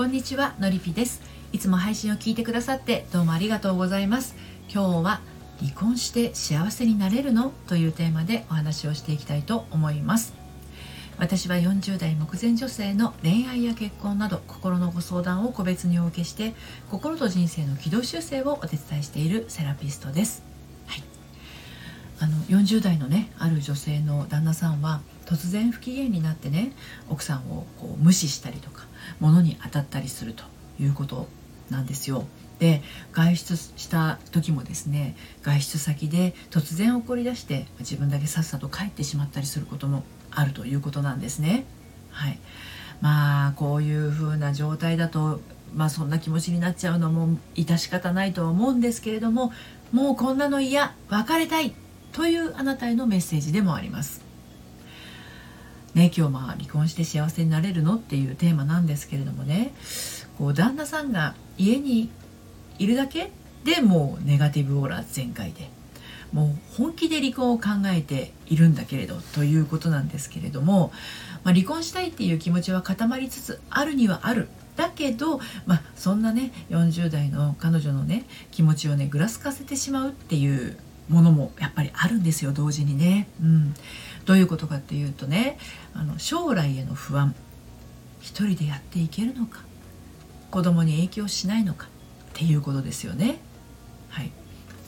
[0.00, 1.20] こんにちはのりぴです。
[1.52, 4.34] いつも配信を聞いてくださってどうもありがとうございます。
[4.72, 5.20] 今日は
[5.58, 7.52] 離婚して幸せになれるの？
[7.66, 10.32] というテーマでお話をしていきたいと思います。
[11.18, 16.54] 私は40代目前女性の恋愛や結婚など心のご相談を個別にお受けして
[16.90, 20.49] 心と人生の軌道修正をお手伝いしているセラピストです。
[22.20, 26.72] あの40代のねある女性の旦那さんは突然不機嫌になってね
[27.08, 28.86] 奥さんをこう無視したりとか
[29.20, 30.44] 物に当たったりすると
[30.78, 31.28] いうこと
[31.70, 32.24] なんですよ。
[32.58, 41.64] で外出した時もですね外出先で突然怒り出して自分だけさっさと帰ってしまったりすることもあるということなんですね。
[42.10, 42.38] はい、
[43.00, 45.40] まあこういう風な状態だと
[45.74, 49.52] まあそんな気持ちになっちゃうのも致し方ないとは思うんですけれども
[49.90, 51.72] もうこんなの嫌別れたい
[52.12, 54.22] というあなたへのメッセージでもあります。
[55.94, 59.72] ね、今日まあ離婚して幸せになれるのっていうテーマなんですけれどもね。
[60.38, 62.10] こう旦那さんが家に
[62.78, 63.30] いるだけ
[63.64, 65.70] でもうネガティブオーラ全開で。
[66.32, 70.92] もう本気で離婚を考えているんだけれどということなんですけれども、
[71.42, 74.48] まあ、離婚したいっていう気持ちは固まりつつあるにはある。
[74.76, 80.78] だけど、まあ、そんなね40代の彼女のね気持ちをねぐらつかせてしまうっていう
[81.10, 83.28] ものもやっぱりあるんですよ同時にね。
[83.42, 83.74] うん、
[84.24, 85.58] どういうことかっていうとね
[85.92, 87.34] あの将来への不安
[88.20, 89.60] 一人でやっていけるのか
[90.50, 91.88] 子供に影響しないのかっ
[92.34, 93.40] ていうことですよね。
[94.08, 94.32] はい、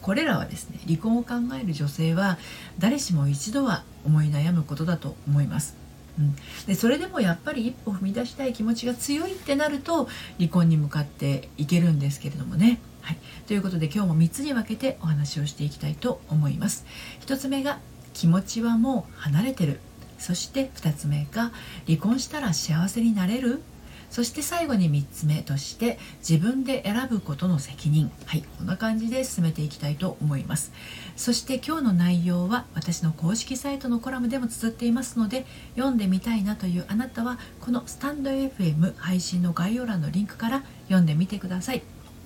[0.00, 2.38] これらはですね離婚を考える女性は
[2.78, 5.76] 誰しも一度は思い悩むことだと思います。
[6.18, 12.80] うん、でそれでもやっぱり一歩踏み出したい気持ちが強いってなると離婚に向かっていけるんですけれどもね。
[13.02, 16.86] はい、ということで今日も3つに分けてお話をしていきたいと思います。
[17.26, 17.78] 1つ目が
[18.14, 19.80] 気持ちはもう離れてる。
[20.18, 21.50] そして2つ目が
[21.86, 23.60] 離婚したら幸せになれる。
[24.08, 28.10] そして最後に3つ目として自分で選ぶことの責任。
[28.26, 28.44] はい。
[28.58, 30.70] こんな感じで進めていきたいと思います。
[31.16, 35.46] そして今日の内容は私の公式サイトのコラムでも綴っていますので
[35.76, 41.82] 読んでみたいなというあなたはこのスタンド FM 配信の概要欄のリンクから読んでみてください。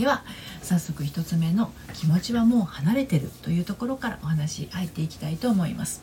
[0.00, 0.24] では
[0.62, 6.00] 早速1つ目の気持ちはもう離れてるというところからお話入っていきたいと思います。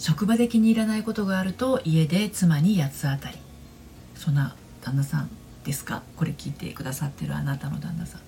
[0.00, 3.38] 職場で気に入らないことがあると家で妻に八つ当たり。
[4.16, 5.30] そんな旦那さん
[5.62, 6.02] ですか？
[6.16, 8.20] これ聞いてくださってるあなたの旦那さん。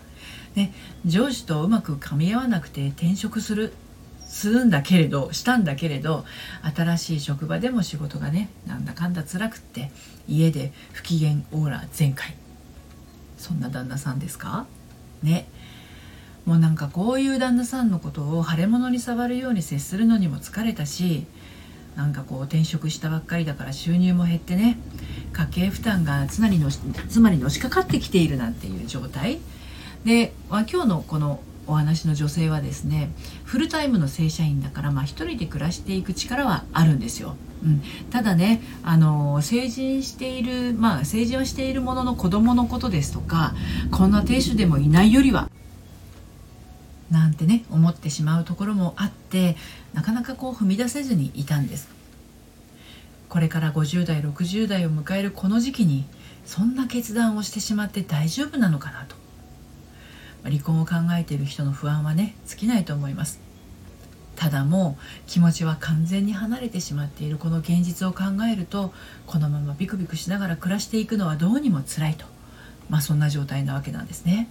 [0.55, 0.73] ね
[1.05, 3.73] 上司とうまく噛み合わなくて転職する
[4.21, 6.25] するんだけれどしたんだけれど
[6.77, 9.91] 新しい職場でも仕事がねなんだかんだ辛くって
[10.29, 12.37] 家で不機嫌オーラ全開。
[13.41, 14.67] そんな旦那さんですか？
[15.23, 15.49] ね。
[16.45, 21.27] もうなんかこういう旦那さんのことを腫れ物に触るように接するのにも疲れたし
[21.97, 24.79] なんかこう転職したばっかりだから収入も減ってね
[25.33, 29.39] 家計負担がつまりのつまりのしかかってきているなんていう状態。
[30.05, 33.11] で、まあ、今日のこのお話の女性はですね
[33.45, 37.37] フルタイムの正社員だからまあ一人で暮らしていく力はあるんですよ。
[37.63, 43.55] うん、ただねあの成人しているまあ成人をしているものの子供のことですとか
[43.91, 45.51] こんな亭主でもいないよりは
[47.11, 49.57] なんてね思ってしまうところもあって
[49.93, 51.89] なかなかこう踏み出せずにいたんです。
[53.29, 56.05] これから50代60代を迎えるこの時期に
[56.45, 59.20] そんな決断をしてしまって大丈夫なのかなと。
[60.45, 63.41] 離婚を考えている人の不安はね尽きないと思います
[64.37, 68.93] ただもう気持ちは完全に離れてしまっているこの現実を考えると
[69.27, 72.25] このままビクビクしながら暮らしていくのはどうにも辛いと
[72.89, 74.49] まあそんな状態なわけなんですね。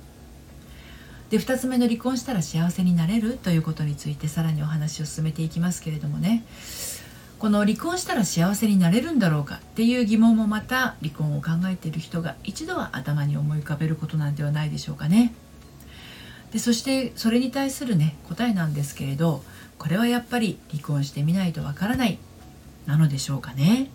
[1.30, 6.44] で2つ目の離婚したら幸せになれるということについてさらにお話を進めていきますけれどもね
[7.38, 15.34] この離婚したら幸せになれるんだろうかっていう疑問もまた離婚を考えている人が一度は頭に思い浮かべることなんではないでしょうかね。
[16.52, 19.44] でそしてそれに対するね答えなんですけれど
[19.78, 22.18] これはやっぱり離婚してみないとわからない
[22.86, 23.90] なのでしょうかね。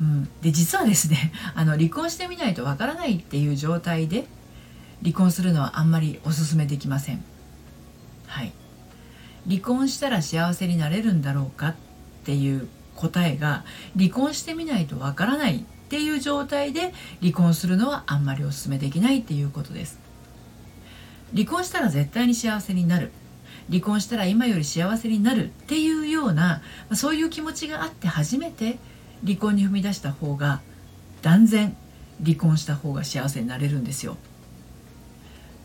[0.00, 4.26] うん、で実はですね あの離婚してみないとわからないっていう状態で
[5.02, 7.22] 離婚するのはあんまりおすすめできません。
[8.26, 8.52] はい、
[9.48, 11.74] 離婚したら幸せになれるんだろうかっ
[12.24, 13.64] ていう答えが
[13.96, 19.98] 離婚してみないとわからないっていう状態で離婚するのはあんまりおすすめできないっていうことです。
[21.34, 23.10] 離婚したら絶対に幸せになる。
[23.70, 25.46] 離婚したら今より幸せになる。
[25.46, 26.62] っていうような
[26.92, 28.78] そういう気持ちがあって初めて
[29.24, 30.60] 離婚に踏み出した方が
[31.22, 31.76] 断然
[32.22, 34.16] 離婚した方が幸せになれるんですよ。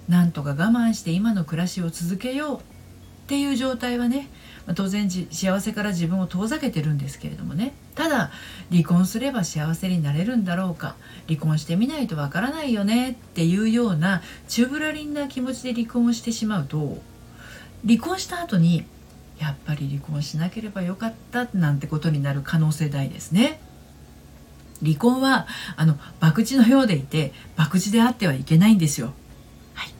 [0.08, 2.60] なんとか我慢して今の暮らしを続けよう。
[2.60, 2.62] っ
[3.28, 4.30] ていう状態はね
[4.76, 7.74] 当然幸せから自分を遠ざけてるんですけれどもね。
[7.98, 8.30] ただ
[8.70, 10.96] 離婚すれば幸せになれるんだろうか
[11.28, 17.00] 離婚してみないとわからないよねっていうようなチューブラリンな気持ちで離婚をしてしまうと
[17.86, 18.86] 離婚した後に
[19.40, 23.60] やっぱり離婚しなければよかったなんてことになる可能性大ですね。
[24.84, 29.14] 離婚はあの博打のようでいて博打であってはいけないんですよ。
[29.74, 29.94] はい、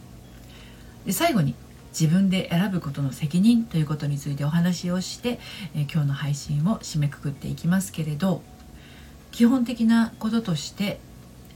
[1.06, 1.54] で最後に
[2.00, 5.40] 自分で選ぶことの責任ということについてお話をして、
[5.74, 8.44] え今日の配信を締めくくっていきますけれど
[9.32, 11.00] 基本的なこととして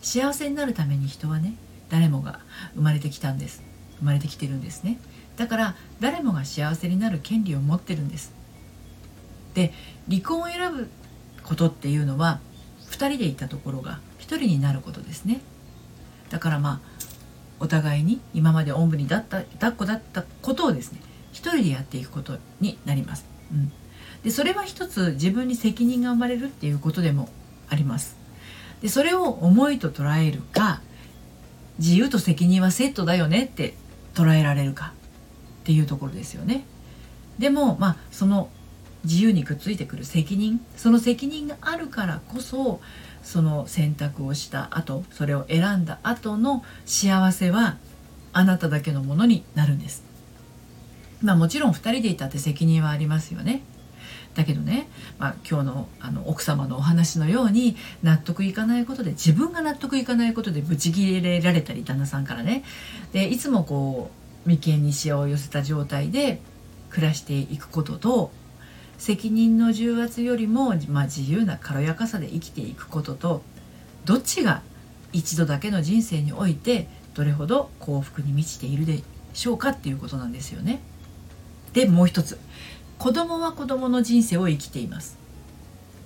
[0.01, 1.53] 幸せになるために人はね
[1.89, 2.39] 誰もが
[2.73, 3.61] 生まれてきたんです。
[3.99, 4.99] 生まれてきてるんですね。
[5.37, 8.33] だから誰もが幸せになる権利を持ってるんです。
[9.53, 9.71] で
[10.09, 10.89] 離婚を選ぶ
[11.43, 12.39] ことっていうのは
[12.89, 15.41] 2人でいたところが1人になることですね。
[16.31, 17.00] だからまあ
[17.61, 20.99] お互いに今までおんぶに抱った抱っこだったことをですね
[21.33, 23.71] 1人でやっていくことになります、うん、
[24.23, 27.29] でそれは一つ自分に責任が生まれるっていうことでも
[27.69, 28.17] あります。
[28.81, 30.81] でそれを思いと捉えるか
[31.77, 33.75] 自由と責任はセットだよねって
[34.15, 34.93] 捉えられるか
[35.61, 36.65] っていうところですよね。
[37.39, 38.49] でもまあその
[39.03, 42.81] 自由にくっついてくる責任その責任があるからこそ
[43.23, 47.77] その選択をした後それを選んだ後の幸せは
[48.33, 50.03] あなただけのものになるんです。
[51.21, 53.61] まあもちろん2人でいたって責任はありますよね。
[54.33, 54.87] だけどね、
[55.19, 62.63] まあ、今日のあの奥様のお話のように納得いかないことで自分が納得いかないことでブチギレられたり旦那さんからね。
[63.11, 64.09] でいつもこ
[64.45, 66.41] う眉間にしわを寄せた状態で
[66.89, 68.31] 暮らしていくことと
[69.01, 73.41] 責任の重圧よりも、まあ、自由な軽やかさで生きていくことと
[74.05, 74.61] どっちが
[75.11, 79.01] 一度だけの人生においてどれほど幸福に満ちているで
[79.33, 80.81] しょうかっていうことなんですよね。
[81.73, 82.37] でもう一つ
[82.99, 85.17] 子供は子供の人生を生きています。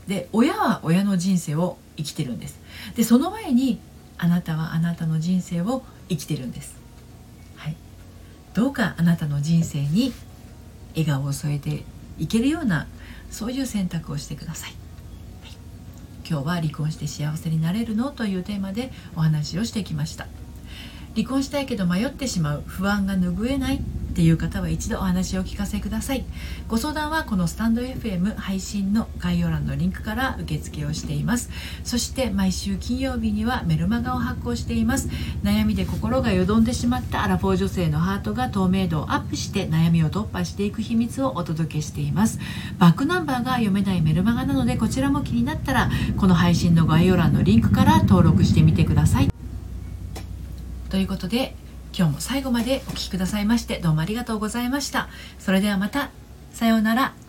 [0.07, 2.61] で親は親の人生を生きてるんです。
[2.95, 3.81] でその前に
[4.17, 6.77] あなたはあなたの人生を生きてるんです。
[7.57, 7.75] はい、
[8.53, 10.13] どうかあなたの人生に
[10.91, 11.83] 笑顔を添えて
[12.17, 12.87] いけるような
[13.29, 15.51] そういう選択をしてください、はい、
[16.27, 20.27] 今日は離婚して幸せになれるのというテーマでお話をしてきました。
[21.15, 23.81] 離婚したいけど迷ってしまう不安が拭えない
[24.15, 26.23] っていう方は一度お話を聞かせください。
[26.69, 31.49] ご相談はこのスタンド FM 配信の概要欄のリンクから受付をしています。
[31.83, 35.09] そして毎週金曜日にはメルマガを発行しています。
[35.43, 42.39] 悩みで心がよどんでしまったアラフォー女性のハートが透明度をアップして悩みを突破していく秘密をお届けしています。
[42.79, 49.29] バックナンバーが読めないメルマガなのでこちらも気になったらこの配信の概要欄のリンクから登録してみてください。
[50.89, 51.53] ということで
[51.97, 55.07] 今日も最後までお聴きくださいましてどうもありがとうございました。
[55.39, 56.11] それではまた。
[56.51, 57.24] さようなら。